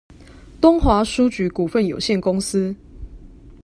[0.59, 2.75] 東華書局股份有限公司